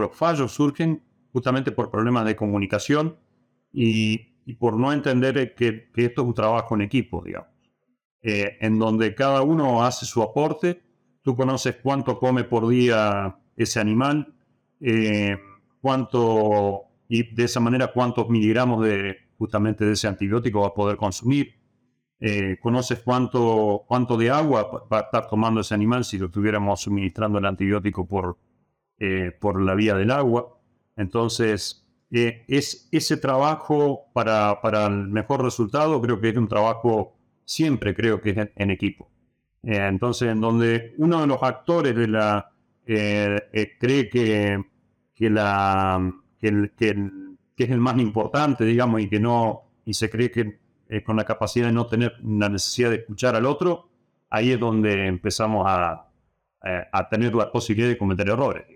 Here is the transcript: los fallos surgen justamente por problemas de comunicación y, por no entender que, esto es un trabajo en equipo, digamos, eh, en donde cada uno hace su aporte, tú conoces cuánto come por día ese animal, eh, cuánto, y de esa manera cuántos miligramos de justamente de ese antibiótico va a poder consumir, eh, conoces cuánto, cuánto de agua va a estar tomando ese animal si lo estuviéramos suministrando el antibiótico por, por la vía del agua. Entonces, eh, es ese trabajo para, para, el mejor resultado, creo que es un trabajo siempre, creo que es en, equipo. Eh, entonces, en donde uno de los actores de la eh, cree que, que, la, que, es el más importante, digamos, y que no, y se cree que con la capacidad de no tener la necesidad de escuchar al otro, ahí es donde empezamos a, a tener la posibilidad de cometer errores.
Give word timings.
los 0.00 0.16
fallos 0.16 0.52
surgen 0.52 1.02
justamente 1.32 1.72
por 1.72 1.90
problemas 1.90 2.24
de 2.24 2.36
comunicación 2.36 3.16
y, 3.72 4.32
por 4.58 4.76
no 4.76 4.92
entender 4.92 5.54
que, 5.54 5.90
esto 5.96 6.22
es 6.22 6.28
un 6.28 6.34
trabajo 6.34 6.74
en 6.74 6.82
equipo, 6.82 7.22
digamos, 7.24 7.48
eh, 8.22 8.56
en 8.60 8.78
donde 8.78 9.14
cada 9.14 9.42
uno 9.42 9.84
hace 9.84 10.06
su 10.06 10.22
aporte, 10.22 10.82
tú 11.22 11.34
conoces 11.34 11.76
cuánto 11.82 12.18
come 12.18 12.44
por 12.44 12.68
día 12.68 13.36
ese 13.56 13.80
animal, 13.80 14.34
eh, 14.80 15.36
cuánto, 15.80 16.82
y 17.08 17.34
de 17.34 17.44
esa 17.44 17.60
manera 17.60 17.92
cuántos 17.92 18.28
miligramos 18.28 18.84
de 18.84 19.16
justamente 19.36 19.84
de 19.84 19.92
ese 19.92 20.06
antibiótico 20.06 20.60
va 20.60 20.68
a 20.68 20.74
poder 20.74 20.96
consumir, 20.96 21.58
eh, 22.20 22.58
conoces 22.62 23.00
cuánto, 23.00 23.84
cuánto 23.88 24.16
de 24.16 24.30
agua 24.30 24.86
va 24.90 24.98
a 24.98 25.02
estar 25.02 25.26
tomando 25.28 25.60
ese 25.60 25.74
animal 25.74 26.04
si 26.04 26.16
lo 26.16 26.26
estuviéramos 26.26 26.80
suministrando 26.80 27.38
el 27.38 27.44
antibiótico 27.44 28.06
por, 28.06 28.38
por 29.40 29.60
la 29.60 29.74
vía 29.74 29.94
del 29.94 30.10
agua. 30.10 30.58
Entonces, 30.96 31.84
eh, 32.16 32.44
es 32.46 32.88
ese 32.92 33.16
trabajo 33.16 34.04
para, 34.12 34.60
para, 34.60 34.86
el 34.86 35.08
mejor 35.08 35.42
resultado, 35.42 36.00
creo 36.00 36.20
que 36.20 36.28
es 36.28 36.36
un 36.36 36.46
trabajo 36.46 37.16
siempre, 37.44 37.92
creo 37.92 38.20
que 38.20 38.30
es 38.30 38.48
en, 38.54 38.70
equipo. 38.70 39.10
Eh, 39.64 39.84
entonces, 39.88 40.28
en 40.30 40.40
donde 40.40 40.94
uno 40.98 41.20
de 41.22 41.26
los 41.26 41.42
actores 41.42 41.96
de 41.96 42.06
la 42.06 42.52
eh, 42.86 43.76
cree 43.80 44.08
que, 44.08 44.62
que, 45.12 45.28
la, 45.28 46.12
que, 46.38 46.70
es 47.56 47.70
el 47.70 47.80
más 47.80 47.98
importante, 47.98 48.64
digamos, 48.64 49.00
y 49.00 49.08
que 49.08 49.18
no, 49.18 49.62
y 49.84 49.94
se 49.94 50.08
cree 50.08 50.30
que 50.30 50.60
con 51.04 51.16
la 51.16 51.24
capacidad 51.24 51.66
de 51.66 51.72
no 51.72 51.86
tener 51.86 52.14
la 52.22 52.48
necesidad 52.48 52.90
de 52.90 52.96
escuchar 52.96 53.34
al 53.34 53.46
otro, 53.46 53.88
ahí 54.30 54.52
es 54.52 54.60
donde 54.60 55.08
empezamos 55.08 55.64
a, 55.66 56.06
a 56.60 57.08
tener 57.08 57.34
la 57.34 57.50
posibilidad 57.50 57.88
de 57.88 57.98
cometer 57.98 58.28
errores. 58.28 58.74